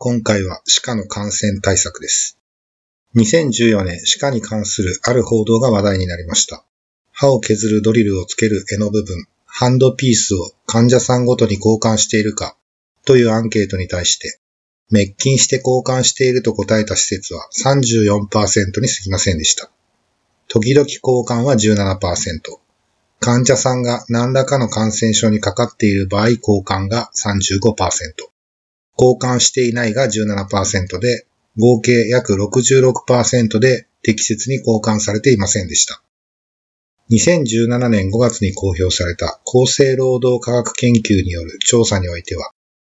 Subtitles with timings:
[0.00, 2.38] 今回は歯科の感染対策です。
[3.16, 6.64] 2014年、歯科に関するある報道が話題になりました。
[7.10, 12.56] 歯を削るドリルをつける柄の部分、ハンドピースを患者さんごとに交換しているか
[13.06, 14.38] というアンケートに対して、
[14.90, 19.68] 滅菌して交換していると答えた施設は34%に過ぎませんでした。
[20.46, 22.40] 時々交換は17%。
[23.18, 28.37] 患者さんが何らかの感染症にかかっている場合、交換が35%。
[28.98, 36.02] 交換していないが17%で、合計約66%で適切に交換されていませんでした。
[37.10, 42.50] 2017年5月に公表された厚生労働科学研究による調査においては、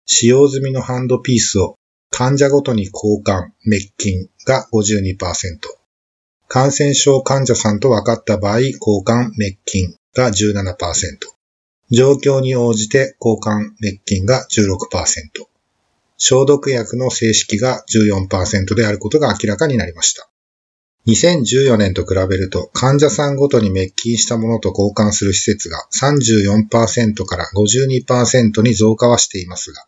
[0.05, 1.75] 使用済みのハンドピースを
[2.09, 5.59] 患者ごとに交換、滅菌が52%、
[6.47, 10.75] 感染症患者さんと分かった場合、交換、滅菌が17%、
[11.91, 15.48] 状況に応じて交換、滅菌が16%、
[16.19, 20.29] 消毒薬の正式が14%であることが明らかになりました。
[21.07, 29.85] 2014年と比べると患者さんごとに滅菌したものと交換する施設が34%から52%に増加はしていますが、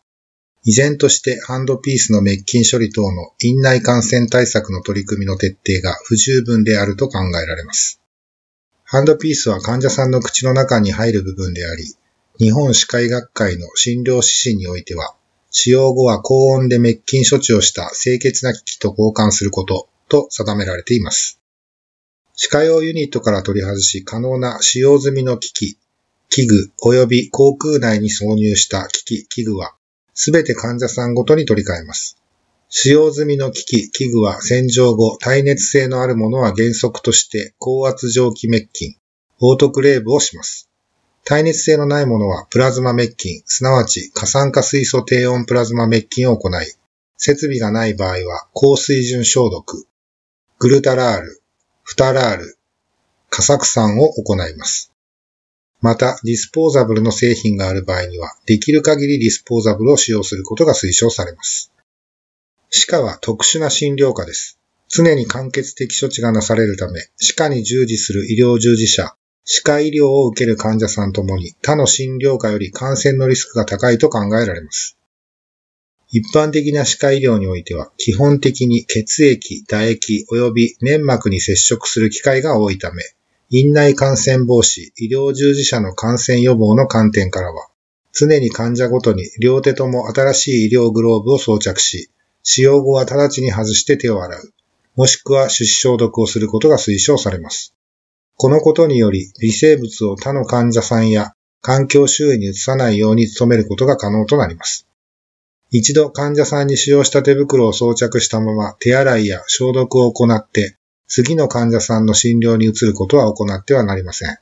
[0.64, 8.00] 依然としてハンドピースの滅菌処理等の院内感染対策の取り組みの徹底が不十分であると考えられます。
[8.84, 11.96] ハンドピースは患者さんの口の中に入る部分であり、
[12.38, 15.16] 日本歯科医学会の診療指針においては、
[15.52, 21.40] 使用後は高温で滅菌処置をした清潔な機器と交換することと定められています。
[22.36, 25.78] 歯科用ユニットから取り外し可能な使用済みの機器、
[26.30, 29.76] 器具及び口腔内に挿入した機器、器具は、
[30.14, 32.18] すべて患者さんごとに取り替えます。
[32.70, 38.96] 使用済みの機器、器具は洗浄後、耐熱性のあるものは原則として高圧蒸気滅菌、
[39.42, 40.71] オートクレーブをします。
[41.26, 46.66] 耐熱性のないものはプラズマ滅菌、すなわち過酸化水素低温プラズマ滅菌を行い、
[47.18, 49.86] 設備がない場合は高水準消毒、
[50.60, 51.42] グルタラール、
[51.84, 52.58] フタラール、
[53.30, 54.92] 過酢酸を行います。
[55.82, 61.72] また、ディスポーザブルの製品がある場合には、できる限りディスポーザブルを使用することが推奨されます。
[62.70, 64.60] 歯科は特殊な診療科です。
[64.90, 74.98] 常に完結的処置がなされるため、歯科に従事する医療従事者、歯科医療を受ける患者さんともに他の診療科より感染のリスクが高いと考えられます。
[76.14, 83.04] 一般的な歯科医療においては、基本的に血液、唾液及び粘膜に接触する機会が多いため、
[83.50, 87.70] 院内感染防止、医療従事者の感染予防の観点からは、
[88.12, 92.10] 常に患者ごとに両手とも新しい医療グローブを装着し、
[92.44, 94.54] 使用後は直ちに外して手を洗う、
[94.98, 97.74] もしくは手指消毒をすることが推奨されます。
[98.42, 104.88] このことにより、微生物を他の患者さんや環境周囲に移さないように努めることが可能となります。
[105.70, 110.76] 一度患者さんに使用した手袋を装着したまま手洗いや消毒を行って、
[111.08, 114.36] 次の患者さんの診療に移ることは行ってはなりません。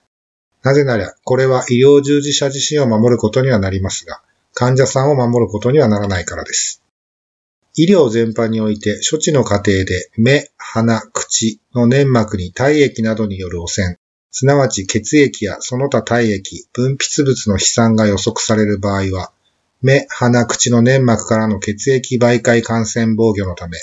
[0.63, 4.21] なぜなら、これは医療従事者自身を守ることにはなりますが、
[4.53, 6.78] 患者さんを守ることにはならないからです。
[7.75, 13.97] 医療全般において処置の過程で目、鼻、口の粘膜に体液などによる汚染、
[14.31, 19.31] すなわち血液やその他体液、分泌物の飛散が予測される場合は、
[19.81, 23.77] 目、鼻、口の粘膜からの血液媒介感染防御のため、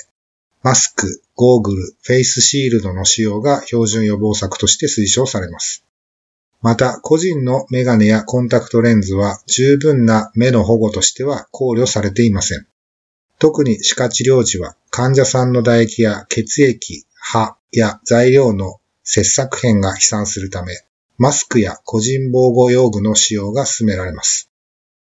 [0.63, 5.85] マスク、ゴーグル、フェイスシールドの使用が標準予防策として推奨されます。
[6.61, 12.67] また、個人のメガネやコンタクトレンズは十分な目の保護としては考慮されていません。
[13.39, 20.73] 特に歯科治療時は患者さんの唾液や血液、歯や材料の切削片が飛散するため、
[21.19, 24.51] マスクや個人防護用具の使用が進められます。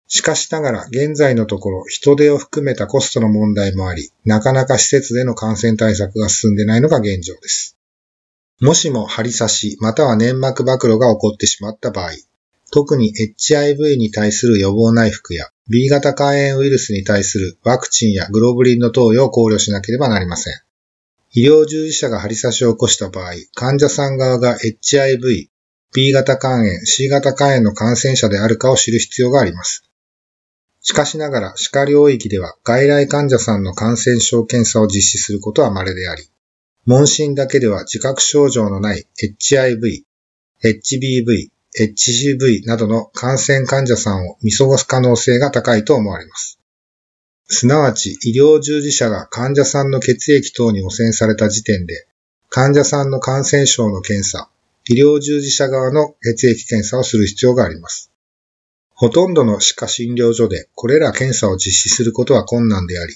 [0.07, 7.77] しかしながら現在のところ人手を含めたコストの問題もあり、なかなか施設での感染対策が進んでないのが現状です。
[8.59, 12.11] もしも針刺しまたは粘膜暴露が起こってしまった場合、
[12.73, 20.53] 特に HIV に対する予防内服や B 型肝炎ウイルスに対するワクチンやグロブリンの投与を考慮しなければなりません。
[21.33, 25.51] 医療従事者が針刺しを起こした場合、患者さん側が HIV、
[25.93, 29.83] B 型肝炎、C 型肝炎の感染者であるかを知る必要があります。
[30.81, 36.23] しかしながら歯科領域では外来患者さんの感染症検査を実施することは稀であり、
[36.87, 40.05] 問診だけでは自覚症状のない HIV、
[40.63, 41.49] HBV、
[41.79, 46.59] HCV などの感染患者さんを見過ごす可能性が高いと思われます。
[47.47, 52.07] すなわち医療従事者が患者さんの血液等に汚染された時点で、
[52.49, 54.49] 患者さんの感染症の検査、
[54.87, 58.11] 医療従事者側の血液検査をする必要があります。
[58.93, 63.13] ほとんどの歯科診療所でこれら検査を実施することは困難であり、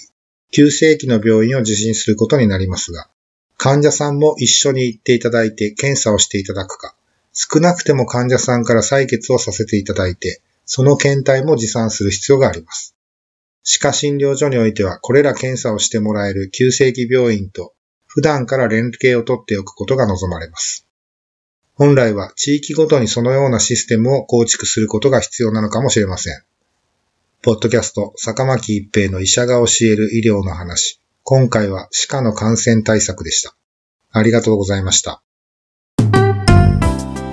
[0.50, 3.08] 急性期の病院を受診することになりますが、
[3.56, 6.94] 患者さんも一緒に行っていただいて検査をしていただくか、
[7.40, 12.96] 少なくても患者さんから採血をさせていただいて、その検体も持参する必要があります。
[13.62, 17.74] 歯科診療所においては、これら検査をしてもらえる急性期病院と、
[18.06, 20.88] 普段から連携を取っておくことが望まれます。
[21.74, 26.42] 本来は地域ごとにそのようなシステムを構築することが必要なのかもしれません。
[27.40, 31.00] ポッドキャスト、坂巻一平の医者が教える医療の話。
[31.22, 33.54] 今回は歯科の感染対策でした。
[34.10, 35.22] ありがとうございました。